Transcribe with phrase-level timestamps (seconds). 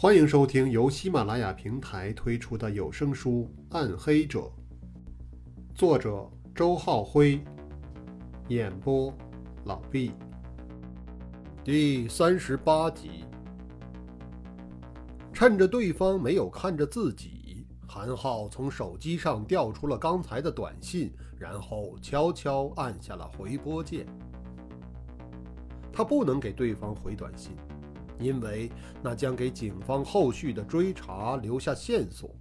[0.00, 4.38] 欢迎收听由喜马拉雅平台推出的有声书《暗黑者》，
[5.74, 6.24] 作者
[6.54, 7.40] 周浩辉，
[8.46, 9.12] 演播
[9.64, 10.12] 老毕。
[11.64, 13.24] 第三十八集。
[15.32, 24.06] 趁着对方没有看着自己，韩浩从手机上调出了刚才的短信，然后悄悄按下了回拨键。
[25.92, 27.56] 他不能给对方回短信。
[28.20, 28.70] 因为
[29.02, 32.34] 那将给警方后续的追查留下线索，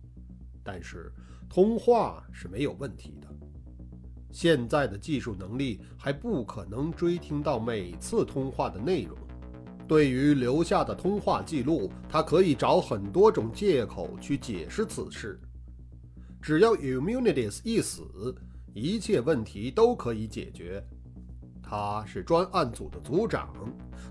[0.63, 1.11] 但是
[1.49, 3.27] 通话是没有问题的。
[4.31, 9.17] 现在的技术能力还不可能追听到每次通话的内容。
[9.87, 15.39] 对于留下的通话记录，他可以找很多种借口去解释此事。
[16.41, 18.35] 只要 Immunities 一死，
[18.73, 20.83] 一切问题都可以解决。
[21.69, 23.53] 他是专案组的组长，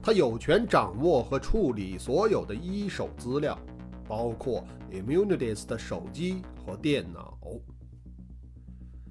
[0.02, 3.58] 他有权掌握和处理所有的一手资料，
[4.06, 7.38] 包括 Immunities 的手机和电脑。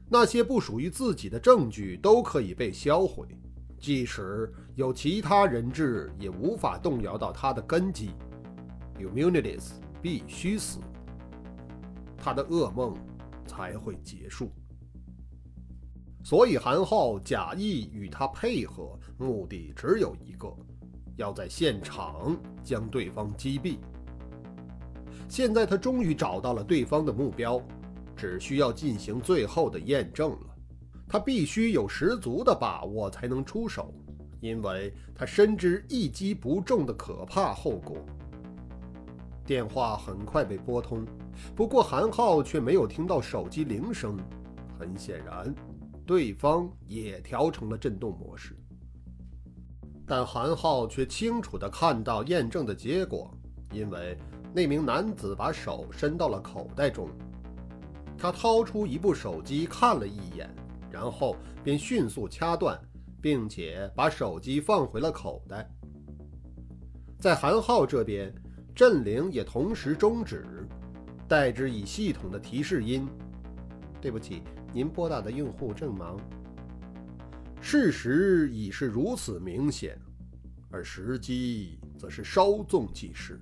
[0.08, 3.28] 那些不属于自己的证据都可以被销毁，
[3.80, 8.12] 即使有其他人质，也无法动摇到他的根基。
[9.00, 9.72] Immunities
[10.04, 10.80] 必须死，
[12.16, 12.96] 他的噩梦
[13.48, 14.52] 才会结束。
[16.26, 20.52] 所以韩浩假意与他配合，目的只有一个，
[21.18, 23.78] 要在现场将对方击毙。
[25.30, 27.62] 现在他终于找到了对方的目标，
[28.16, 30.48] 只需要进行最后的验证了。
[31.08, 33.94] 他必须有十足的把握才能出手，
[34.42, 37.98] 因为他深知一击不中的可怕后果。
[39.46, 41.06] 电话很快被拨通，
[41.56, 44.18] 不过韩浩却没有听到手机铃声，
[44.80, 45.54] 很显然。
[46.06, 48.56] 对方也调成了震动模式，
[50.06, 53.36] 但韩浩却清楚地看到验证的结果，
[53.72, 54.16] 因为
[54.54, 57.10] 那名男子把手伸到了口袋中，
[58.18, 60.48] 他掏出一部手机看了一眼，
[60.92, 62.80] 然后便迅速掐断，
[63.20, 65.68] 并且把手机放回了口袋。
[67.20, 68.32] 在韩浩这边，
[68.76, 70.46] 振铃也同时终止，
[71.28, 73.08] 代之以系统的提示音
[74.00, 74.44] ：“对不起。”
[74.76, 76.20] 您拨打的用户正忙。
[77.62, 79.98] 事实已是如此明显，
[80.70, 83.40] 而时机则是稍纵即逝。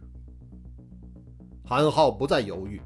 [1.66, 2.80] 韩浩不再犹豫，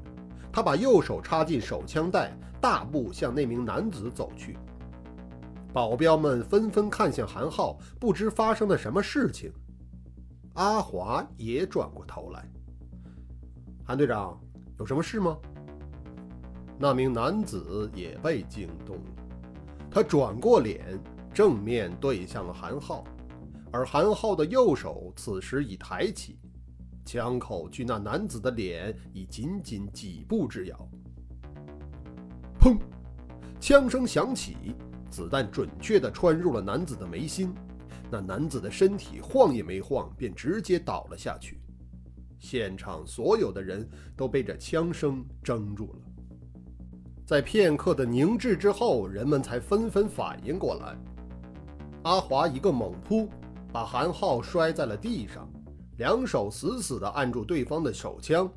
[0.50, 4.56] 他把右手插进手枪袋，大步向那名男子走去。
[5.70, 9.52] 保镖们纷纷看向韩浩，不知发生了什么事情。
[10.54, 12.50] 阿华也转过头来
[13.84, 14.40] ：“韩队长，
[14.78, 15.36] 有什么事吗？”
[16.78, 19.10] 那名男子也被惊动了，
[19.90, 20.98] 他转过脸，
[21.34, 23.04] 正面对向了韩浩，
[23.72, 26.38] 而韩浩的右手此时已抬起，
[27.04, 30.88] 枪口距那男子的脸已仅仅几步之遥。
[32.60, 32.78] 砰！
[33.58, 34.56] 枪声响起，
[35.10, 37.52] 子弹准确地穿入了男子的眉心，
[38.08, 41.60] 那男子的身体晃也没晃，便直接倒了下去。
[42.38, 45.98] 现场所有的人都被这枪声怔住了。
[47.28, 50.96] 在片刻的凝滞之后，人们才纷纷反应过来。
[52.04, 53.28] 阿华一个猛扑，
[53.70, 55.46] 把韩浩摔在了地上，
[55.98, 58.50] 两手死死地按住对方的手枪。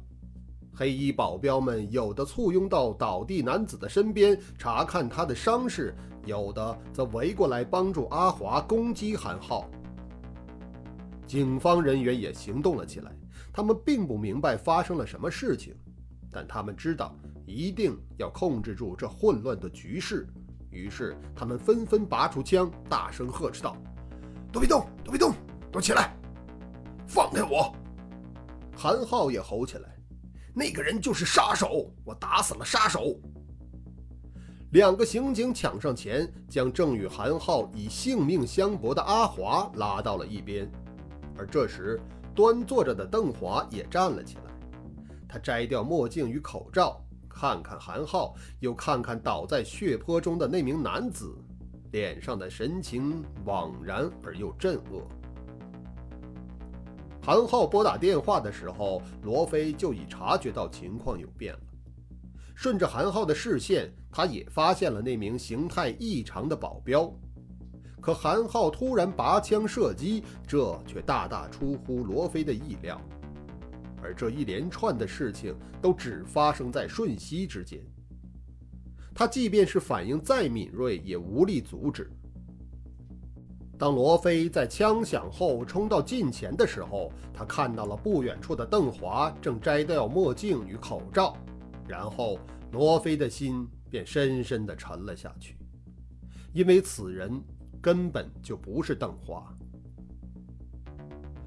[0.74, 5.94] 黑衣保镖们有的簇拥到倒地男子的身边查看他的伤势，
[6.26, 9.70] 有的则围过来帮助阿华攻击韩浩。
[11.28, 13.12] 警方人员也行动了起来，
[13.52, 15.76] 他们并不明白发生了什么事情，
[16.32, 17.14] 但他们知道。
[17.52, 20.26] 一定要控制住这混乱的局势。
[20.70, 23.76] 于是，他们纷纷拔出枪，大声呵斥道
[24.54, 25.34] ：“都别动，都别动，
[25.70, 26.16] 都起来！
[27.06, 27.76] 放开我！”
[28.74, 29.98] 韩浩也吼起来
[30.56, 33.20] ：“那个人就是杀手，我打死了杀手！”
[34.72, 40.72] 两个刑警抢上前，将正与韩浩以性命相搏的阿华拉到了一边。
[41.38, 42.00] 而这时，
[42.34, 44.44] 端坐着的邓华也站了起来，
[45.28, 47.04] 他摘掉墨镜与口罩。
[47.34, 51.34] 看看韩浩，又看看倒在血泊中的那名男子，
[51.92, 55.04] 脸上的神情惘然而又震愕。
[57.24, 61.60] 韩浩拨打电话的时候，罗非就已察觉到情况有变了。
[62.56, 67.12] 顺着韩浩的视线，他也发现了那名形态异常的保镖。
[68.00, 73.00] 可韩浩突然拔枪射击，这却大大出乎罗非的意料。
[74.02, 77.80] 而这一连串的事情都只发生在瞬息之间，
[79.14, 82.10] 他即便是反应再敏锐，也无力阻止。
[83.78, 91.36] 当罗非在枪响后冲到近前的时候，他看到了不远处的邓华正摘掉墨镜与口罩，
[91.88, 92.38] 然后
[92.72, 95.58] 罗非的心便深深地沉了下去，
[96.54, 97.42] 因为此人
[97.82, 99.52] 根本就不是邓华。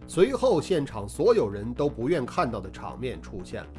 [0.06, 3.71] 随后，现场所有人都不愿看到的场面出现了：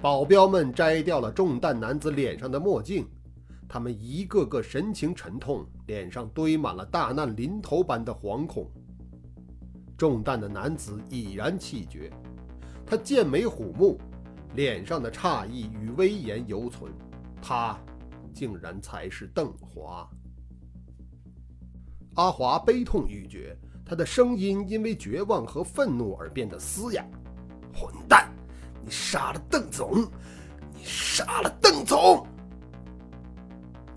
[0.00, 3.06] 保镖们摘掉了中弹男子脸上的墨镜。
[3.68, 8.68] 他们一个个神情沉痛，脸上堆满了大难临头般的惶恐。
[9.96, 12.10] 中弹的男子已然气绝，
[12.84, 13.96] 他剑眉虎目，
[14.56, 16.92] 脸上的诧异与威严犹存。
[17.40, 17.78] 他
[18.34, 20.10] 竟然才是邓华。
[22.16, 23.56] 阿华悲痛欲绝，
[23.90, 27.04] 他的声音因为绝望和愤怒而变得嘶哑
[27.74, 28.30] ：“混蛋！
[28.84, 30.06] 你杀了邓总！
[30.72, 32.24] 你杀了邓总！”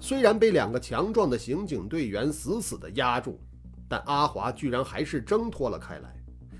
[0.01, 3.39] 虽然被两个强壮的刑警队员死死地压住，
[3.87, 6.11] 但阿华居然还是挣脱了开来。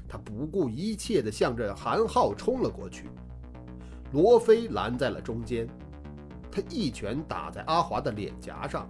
[0.07, 3.09] 他不顾一切地向着韩浩冲了过去，
[4.11, 5.67] 罗非拦在了中间。
[6.51, 8.87] 他一拳打在阿华的脸颊上，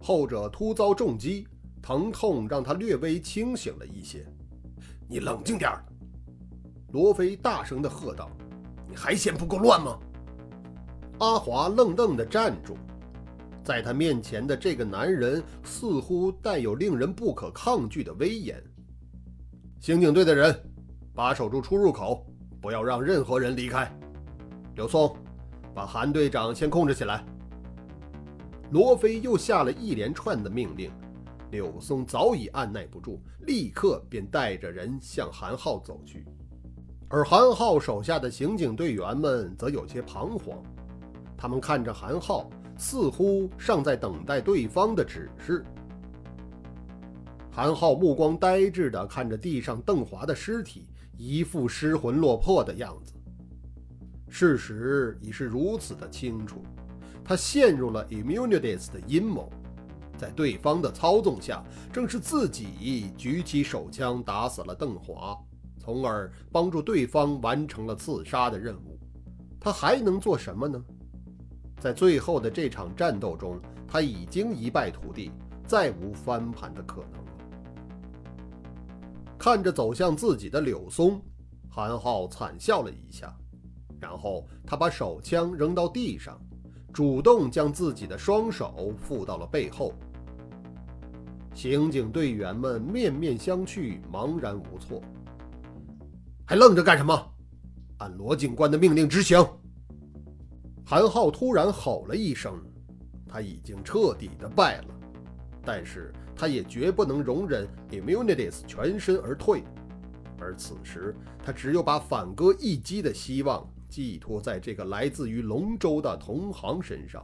[0.00, 1.44] 后者突遭重击，
[1.82, 4.24] 疼痛让他略微清醒了一些。
[5.08, 5.84] “你冷静点儿！”
[6.92, 8.30] 罗非大声地喝道
[8.88, 9.98] ，“你还嫌不够乱吗？”
[11.18, 12.76] 阿华愣愣地站住。
[13.64, 18.60] 在他面前的这个男人似乎带有令人不可抗拒的威严。
[19.80, 20.52] 刑警队的人，
[21.14, 22.26] 把守住出入口，
[22.60, 23.88] 不要让任何人离开。
[24.74, 25.16] 柳松，
[25.72, 27.24] 把韩队长先控制起来。
[28.72, 30.90] 罗非又下了一连串的命令，
[31.52, 36.26] 柳松早已按耐不住，立刻便带着人向韩浩走去。
[37.08, 40.60] 而韩浩手下的刑警队员们则有些彷徨，
[41.36, 42.50] 他们看着韩浩。
[42.78, 45.64] 似乎尚在等待对方的指示。
[47.48, 53.12] 韩浩目光呆滞地看着地上邓华的尸体，一副失魂落魄的样子。
[54.28, 56.64] 事实已是如此的清楚，
[57.22, 59.48] 他陷入了 Immunities 的阴谋，
[60.16, 65.36] 在对方的操纵下，正是自己举起手枪打死了邓华，
[65.78, 68.98] 从而帮助对方完成了刺杀的任务。
[69.60, 70.82] 他还能做什么呢？
[71.80, 75.32] 在最后的这场战斗中，他已经一败涂地，
[75.66, 77.32] 再无翻盘的可能了。
[79.36, 81.20] 看着走向自己的柳松，
[81.68, 83.36] 韩浩惨笑了一下，
[84.00, 86.40] 然后他把手枪扔到地上，
[86.92, 89.94] 主动将自己的双手附到了背后。
[91.54, 95.02] 刑警队员们面面相觑，茫然无措。
[96.46, 97.30] 还愣着干什么？
[97.98, 99.38] 按罗警官的命令执行。
[100.84, 102.60] 韩浩突然吼了一声，
[103.26, 104.94] 他已经彻底的败了，
[105.64, 109.62] 但是他也绝不能容忍 Immunities 全身而退，
[110.38, 117.22] 而此时他只有把反戈一击的希望寄托在这个来自于龙州的同行身上。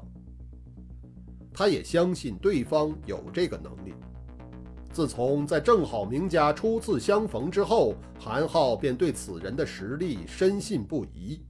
[1.50, 3.94] 他也相信对方有这个能力。
[4.92, 11.40] 自从在正好明家初次相逢之后，韩浩便对此人的实力深信不疑。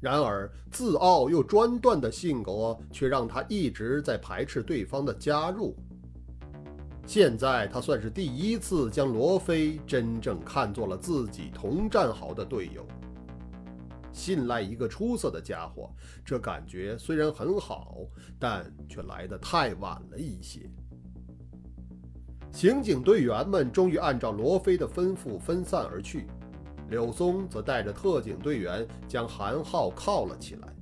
[0.00, 5.76] 然而，自傲又专断的性格却让他一直在排斥对方的加入。
[7.06, 12.86] 现在，他算是第一次将罗非真正看作了自己同战壕的队友。
[14.16, 15.94] 信赖一个出色的家伙，
[16.24, 17.98] 这感觉虽然很好，
[18.38, 20.68] 但却来得太晚了一些。
[22.50, 26.26] 刑警队员们终于按照罗非的吩咐分散而去。
[26.88, 30.74] 柳松则带着特警队员将韩浩铐了起来。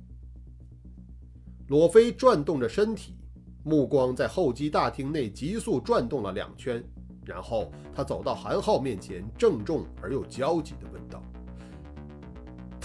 [1.67, 3.17] 罗非转动着身体，
[3.63, 6.81] 目光在候机大厅内急速转动了两圈，
[7.25, 11.21] 然后他走到韩浩面前，郑重而又焦急地问道：“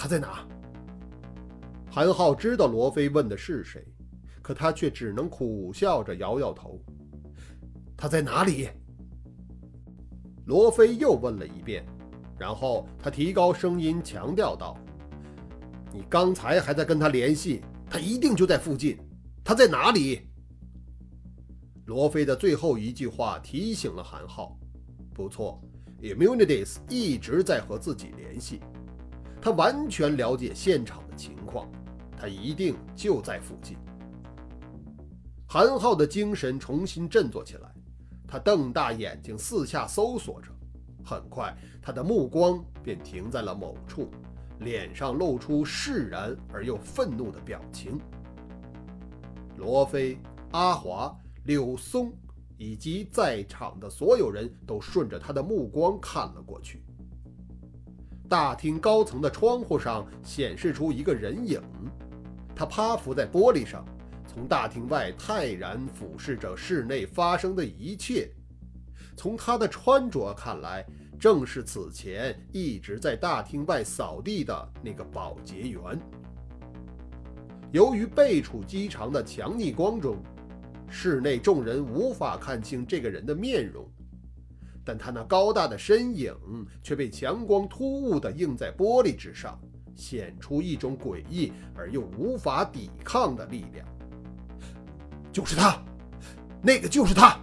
[0.01, 0.47] 他在哪？”
[1.93, 3.85] 韩浩知道罗非问的是谁，
[4.41, 6.81] 可他却只能苦笑着摇摇头
[7.99, 8.71] ：“他在哪里？”
[10.47, 11.85] 罗非又问了一遍。
[12.39, 14.75] 然后他提高声音强调道
[15.93, 18.99] ：“你刚才还在跟他联系，他一定就在附近。
[19.45, 20.23] 他在哪里？”
[21.85, 24.59] 罗非的最后一句话提醒了韩浩
[25.13, 25.61] ：“不错
[26.01, 28.61] ，Immunities 一直在和自己联系，
[29.41, 31.67] 他完全了解现场的情况，
[32.17, 33.77] 他一定就在附近。”
[35.49, 37.69] 韩浩的精神重新振作起来，
[38.29, 40.49] 他瞪大眼睛四下搜索着。
[41.05, 44.11] 很快，他的目光便停在了某处，
[44.61, 47.99] 脸上露出释然而又愤怒的表情。
[49.57, 50.19] 罗非、
[50.53, 51.13] 阿华、
[51.45, 52.13] 柳松
[52.57, 56.85] 以及在场的所有人都顺着他的目光看了过去。
[58.31, 61.61] 大厅高层的窗户上显示出一个人影，
[62.55, 63.85] 他趴伏在玻璃上，
[64.25, 68.31] 从大厅外泰然俯视着室内发生的一切。
[69.17, 70.87] 从他的穿着看来，
[71.19, 75.83] 正是此前一直在大厅外扫地的那个保洁员。
[77.73, 80.17] 由于背处机场的强逆光中，
[80.89, 83.85] 室内众人无法看清这个人的面容。
[84.91, 86.35] 但他那高大的身影
[86.83, 89.57] 却被强光突兀地映在玻璃之上，
[89.95, 93.87] 显出一种诡异而又无法抵抗的力量。
[95.31, 95.81] 就是他，
[96.61, 97.39] 那个就是他。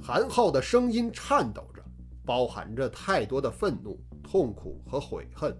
[0.00, 1.82] 韩浩的声音颤抖着，
[2.24, 5.52] 包含着太多的愤怒、痛苦和悔恨。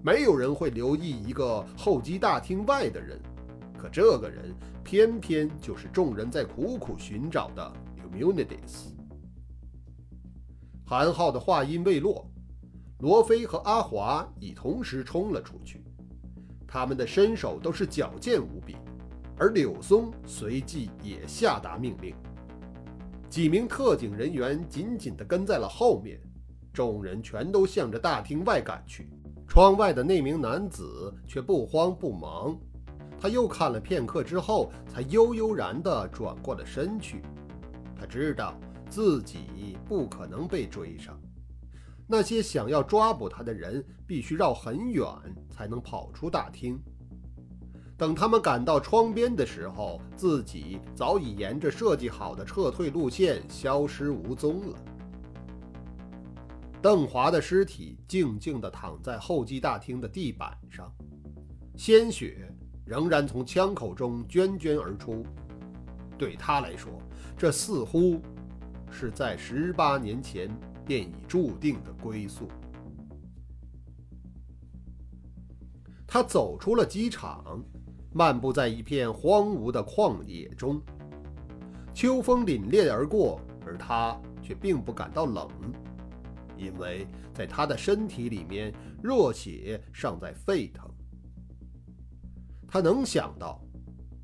[0.00, 3.20] 没有人会留意一个候机大厅外的人，
[3.76, 4.54] 可这个人
[4.84, 7.72] 偏偏就是众人在苦苦寻找的。
[8.12, 8.91] Immunities。
[10.92, 12.30] 韩浩的话音未落，
[12.98, 15.82] 罗非和阿华已同时冲了出去，
[16.68, 18.76] 他们的身手都是矫健无比，
[19.38, 22.14] 而柳松随即也下达命令。
[23.30, 26.20] 几名特警人员紧紧地跟在了后面，
[26.74, 29.08] 众人全都向着大厅外赶去。
[29.48, 32.54] 窗外的那名男子却不慌不忙，
[33.18, 37.22] 他又看了片刻之后，才悠悠然地转过了身去。
[37.98, 38.54] 他知道
[38.92, 41.18] 自己不可能被追上，
[42.06, 45.06] 那些想要抓捕他的人必须绕很远
[45.48, 46.78] 才能跑出大厅。
[47.96, 54.78] 等他们赶到窗边的时候，自己早已沿着设计好的撤退路线消失无踪了。
[56.82, 60.92] 邓华的尸体静静地躺在候机大厅的地板上，
[61.78, 65.24] 鲜血仍然从枪口中涓涓而出。
[66.18, 67.00] 对他来说，
[67.38, 68.20] 这似乎
[68.92, 70.48] 是在十八年前
[70.84, 72.46] 便已注定的归宿。
[76.06, 77.64] 他走出了机场，
[78.12, 80.80] 漫步在一片荒芜的旷野中。
[81.94, 85.48] 秋风凛冽而过，而他却并不感到冷，
[86.56, 88.72] 因为在他的身体里面，
[89.02, 90.88] 热血尚在沸腾。
[92.68, 93.60] 他能想到。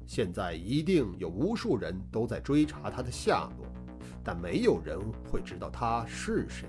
[0.06, 3.67] 现在一定有无数人都在追查他的下落，
[4.22, 4.98] 但没有人
[5.30, 6.68] 会知道他是谁，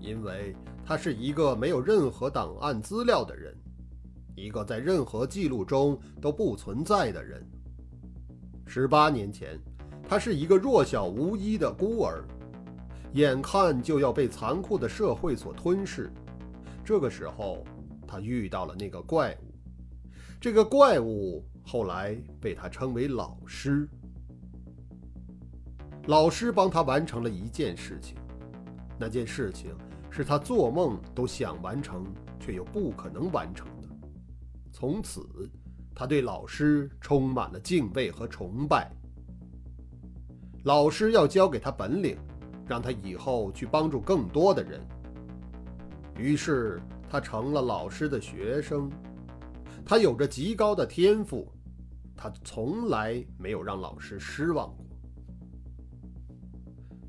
[0.00, 3.54] 因为他是一个没有任何档案资料的人，
[4.34, 7.46] 一个在任何记录中都不存在的人。
[8.66, 9.58] 十八年前，
[10.08, 12.24] 他是一个弱小无依的孤儿，
[13.12, 16.10] 眼看就要被残酷的社会所吞噬。
[16.84, 17.64] 这个时候，
[18.06, 19.54] 他遇到了那个怪物。
[20.40, 23.88] 这个怪物后来被他称为老师。
[26.06, 28.14] 老师帮他完成了一件事情，
[28.98, 29.74] 那件事情
[30.10, 32.04] 是他做梦都想完成
[32.38, 33.88] 却又不可能完成的。
[34.70, 35.26] 从此，
[35.94, 38.90] 他对老师充满了敬畏和崇拜。
[40.64, 42.18] 老师要教给他本领，
[42.66, 44.86] 让他以后去帮助更多的人。
[46.18, 48.90] 于是，他成了老师的学生。
[49.86, 51.50] 他有着极高的天赋，
[52.14, 54.83] 他从来没有让老师失望过。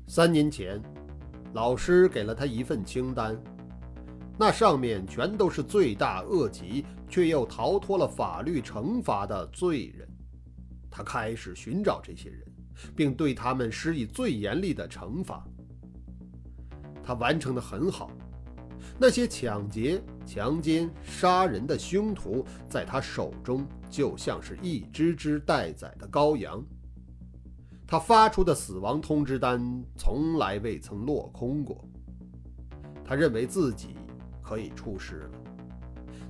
[0.08, 0.80] 三年前，
[1.52, 3.36] 老师给了他一份清单，
[4.38, 10.08] 那上面全都是罪大恶极却又逃脱了法律惩罚的罪人。
[10.88, 12.40] 他开始寻找这些人，
[12.94, 15.44] 并对他们施以最严厉的惩罚。
[17.02, 18.10] 他完成的很好。
[18.98, 26.64] 那些抢劫、强奸、杀人的凶徒，在他手中就像是一只只待宰的羔羊。
[27.86, 31.84] 他发出的死亡通知单从来未曾落空过。
[33.04, 33.94] 他认为自己
[34.42, 35.38] 可以出师了，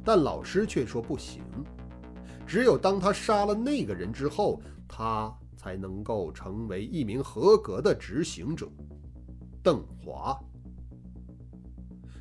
[0.05, 1.43] 但老师却说不行。
[2.47, 8.69] 只有当他杀了那个人之后，他才能够成为一名合格的执行者。
[9.63, 10.39] 邓华。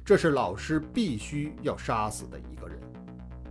[0.06, 2.80] 这是老师必须要杀死的一个人，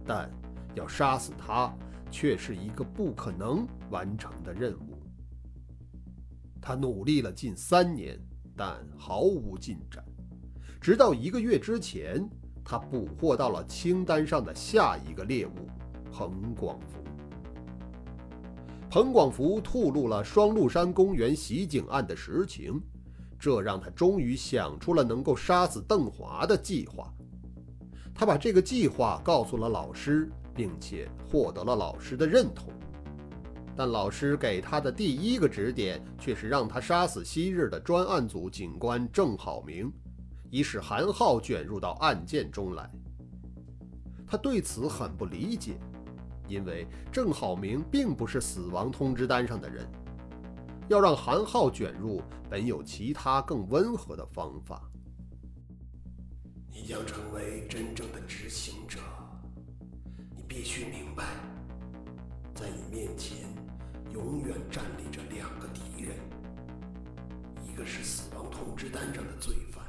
[0.07, 0.31] 但
[0.75, 1.73] 要杀死他
[2.11, 4.94] 却是一个不可能完成的任务。
[6.67, 8.19] 他努力了近三年，
[8.57, 10.03] 但毫无进展。
[10.81, 12.27] 直到一个月之前，
[12.65, 15.69] 他捕获到了清单上的下一个猎物——
[16.11, 17.05] 彭广福。
[18.89, 22.81] 彭广福吐露了双鹿山公园袭警案的实情。
[23.39, 27.13] 这让他终于想出了能够杀死邓华的计划。
[28.15, 32.73] 他把这个计划告诉了老师，并且获得了老师的认同。
[33.77, 39.93] 但老师给他的第一个指点却是让他杀死昔日的专案组警官郑好明，
[40.49, 42.89] 以使韩浩卷入到案件中来。
[44.27, 45.77] 他对此很不理解，
[46.49, 49.87] 因为郑好明并不是死亡通知单上的人，
[50.89, 54.89] 要让韩浩卷入，本有其他更温和的方法。
[56.69, 58.99] 你将成为真正的执行者，
[60.37, 61.25] 你必须明白，
[62.55, 63.64] 在你面前。
[64.75, 66.17] 站立着两个敌人，
[67.65, 69.85] 一个是死亡通知单上的罪犯，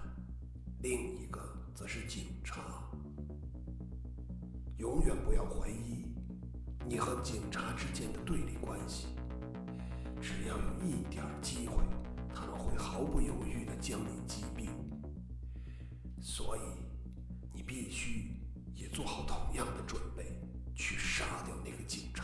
[0.83, 1.41] 另一个
[1.73, 2.61] 则是警察。
[4.77, 6.05] 永远不要怀疑
[6.87, 9.07] 你和警察之间的对立关系，
[10.21, 11.83] 只要有一点机会，
[12.31, 14.69] 他们会毫不犹豫地将你击毙。
[16.21, 16.61] 所以，
[17.55, 18.35] 你必须
[18.75, 20.39] 也做好同样的准备，
[20.75, 22.23] 去杀掉那个警察。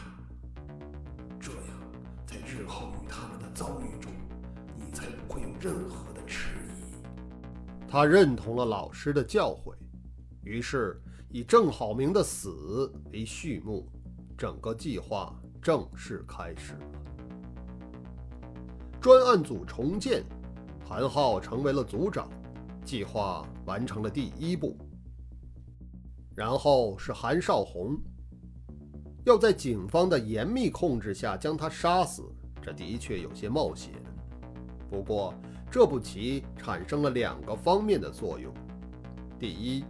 [2.71, 4.09] 日后与他们的遭遇中，
[4.77, 7.03] 你才不会有任何的迟疑。
[7.85, 9.75] 他认同了老师的教诲，
[10.41, 13.85] 于是以郑好明的死为序幕，
[14.37, 16.79] 整个计划正式开始了。
[19.01, 20.23] 专案组重建，
[20.87, 22.29] 韩浩成为了组长，
[22.85, 24.77] 计划完成了第一步。
[26.33, 27.99] 然后是韩少红，
[29.25, 32.23] 要在警方的严密控制下将他杀死。
[32.61, 33.93] 这的确有些冒险，
[34.89, 35.33] 不过
[35.71, 38.53] 这步棋产生了两个方面的作用。
[39.39, 39.83] 第一，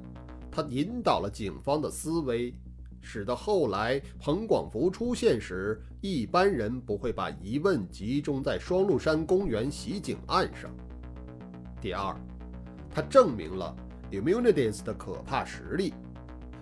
[0.50, 2.54] 它引导了警方的思维，
[3.02, 10.72] 使得后来彭广福出现时，一般人不会把疑问集中在双鹿山公园袭警案上。
[11.82, 12.16] 第二，
[12.90, 13.76] 它证明了
[14.12, 15.94] Immunities 的可怕实力，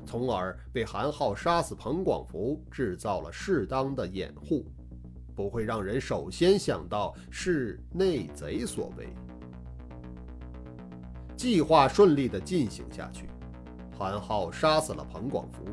[0.06, 4.66] 从而为韩浩杀死彭广福制造了适当的掩护。
[5.40, 9.08] 不会让人首先想到是内贼所为。
[11.38, 13.30] 计划顺利地进行下去，
[13.98, 15.64] 韩浩杀死了彭广福，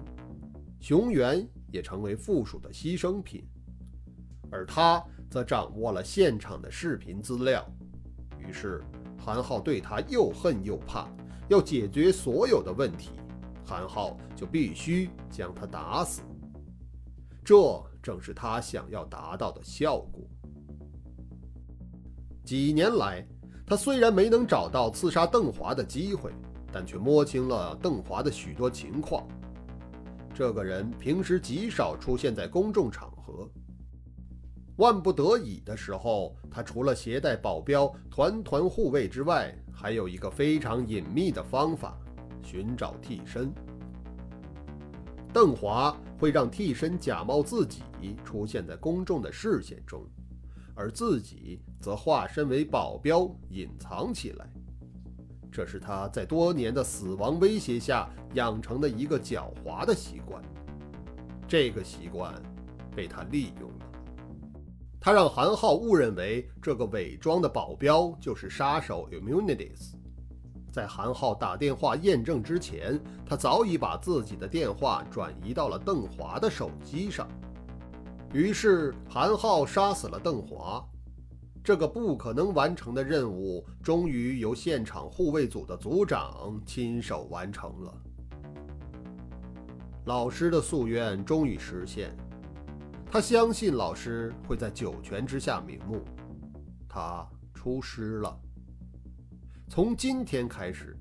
[0.79, 3.45] 熊原也成为附属的牺牲品，
[4.53, 7.69] 而他则掌握了现场的视频资料。
[8.39, 8.81] 于是，
[9.19, 11.09] 韩浩对他又恨又怕，
[11.49, 13.11] 要解决所有的问题，
[13.65, 16.23] 韩浩就必须将他打死。
[17.45, 17.85] 这。
[18.07, 20.23] 正是他想要达到的效果。
[22.45, 23.27] 几年来，
[23.67, 26.33] 他虽然没能找到刺杀邓华的机会，
[26.71, 29.27] 但却摸清了邓华的许多情况。
[30.33, 33.51] 这个人平时极少出现在公众场合，
[34.77, 41.99] 万不得已的时候，他除了携带保镖团团护卫之外，还有一个非常隐秘的方法：
[42.45, 43.53] 寻找替身。
[45.37, 47.83] 邓华会让替身假冒自己
[48.25, 50.03] 出现在公众的视线中，
[50.75, 54.49] 而自己则化身为保镖隐藏起来。
[55.53, 60.43] 这是他在多年的死亡威胁下养成的一个狡猾的习惯。
[61.47, 62.33] 这个习惯
[62.95, 63.87] 被他利用了。
[64.99, 69.96] 他让韩浩误认为这个伪装的保镖就是杀手 Immunities。
[70.77, 77.27] 在韩浩打电话验证之前，他早已把自己的电话转移到了邓华的手机上。
[78.35, 80.87] 于是，韩浩杀死了邓华。
[81.65, 87.95] 这个不可能完成的任务，终于由现场护卫组的组长亲手完成了。
[90.05, 92.15] 老师的夙愿终于实现，
[93.11, 96.05] 他相信老师会在九泉之下瞑目。
[96.87, 98.39] 他出师了。
[99.69, 100.97] 从今天开始，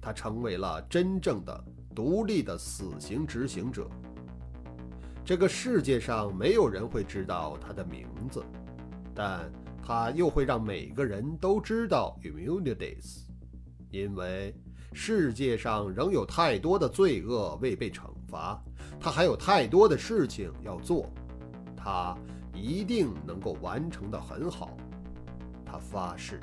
[0.00, 3.88] 他成为了真正的独立的死刑执行者。
[5.24, 8.42] 这个世界上没有人会知道他的名字，
[9.14, 9.50] 但
[9.82, 13.24] 他又会让每个人都知道 Immunities，
[13.90, 14.54] 因为
[14.92, 18.62] 世界上仍有太多的罪恶未被惩罚，
[19.00, 21.10] 他还有太多的事情要做，
[21.76, 22.16] 他
[22.54, 24.76] 一定能够完成的很好，
[25.64, 26.40] 他发誓。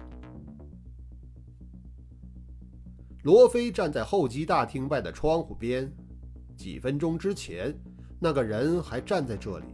[3.24, 5.92] 罗非站在候机大厅外的窗户边，
[6.58, 7.72] 几分钟之前，
[8.20, 9.66] 那个人还站在这里，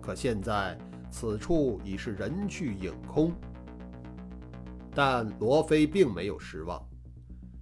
[0.00, 0.76] 可现在
[1.08, 3.32] 此处已是人去影空。
[4.92, 6.84] 但罗非并没有失望，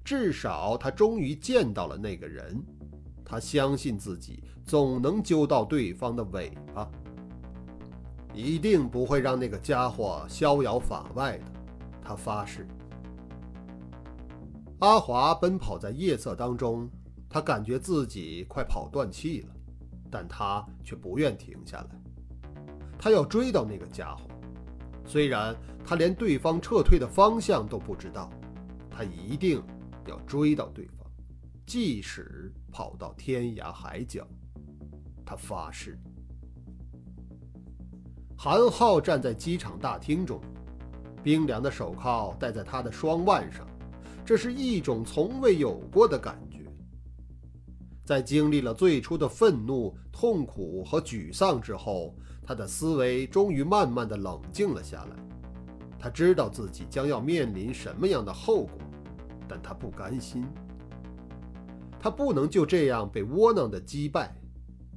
[0.03, 2.59] 至少他终于见到了那个人。
[3.23, 6.91] 他相信自己总能揪到对方的尾巴，
[8.33, 11.45] 一定不会让那个家伙逍遥法外的。
[12.03, 12.67] 他发誓。
[14.81, 16.88] 阿华奔跑在夜色当中，
[17.29, 19.49] 他感觉自己快跑断气了，
[20.09, 22.01] 但他却不愿停下来。
[22.97, 24.29] 他要追到那个家伙，
[25.05, 28.31] 虽然他连对方撤退的方向都不知道，
[28.88, 29.61] 他一定
[30.07, 31.05] 要追到对方，
[31.67, 34.25] 即使跑到天涯海角，
[35.27, 35.99] 他发誓。
[38.37, 40.41] 韩浩站在机场大厅中，
[41.21, 43.68] 冰凉的手铐戴在他的双腕上，
[44.25, 46.59] 这是一种从未有过的感觉。
[48.05, 55.16] 在经历了最初的愤怒、痛苦和沮丧之后，他的思维终于慢慢的冷静了下来。
[55.99, 58.79] 他知道自己将要面临什么样的后果，
[59.49, 60.47] 但他不甘心。
[62.01, 64.35] 他不能就这样被窝囊的击败，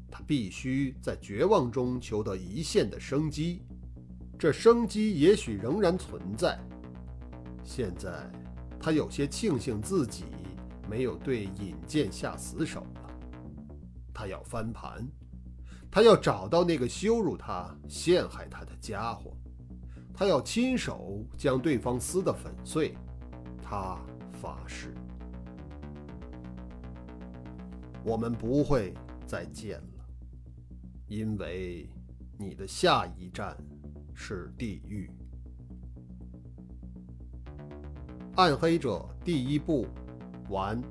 [0.10, 3.64] 他必须在绝望中求得一线的生机。
[4.38, 6.60] 这生机也许仍然存在。
[7.64, 8.32] 现在，
[8.82, 10.26] 他有些庆幸自己
[10.90, 13.02] 没有对尹健下死手了。
[14.14, 15.08] 他要翻盘，
[15.92, 19.38] 他要找到那个羞辱他、陷害他的家伙，
[20.14, 22.98] 他要亲手将对方撕得粉碎。
[23.62, 23.98] 他
[24.42, 24.94] 发誓，
[28.04, 28.94] 我们不会
[29.26, 30.06] 再见了，
[31.08, 31.88] 因为
[32.38, 33.56] 你的下一站
[34.14, 35.10] 是地狱。
[38.36, 39.86] 暗黑者第一部
[40.50, 40.82] 完。